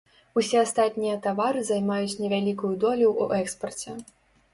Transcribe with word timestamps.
Усе 0.41 0.59
астатнія 0.61 1.17
тавары 1.25 1.61
займаюць 1.67 2.17
невялікую 2.21 2.71
долю 2.85 3.07
ў 3.21 3.43
экспарце. 3.45 3.95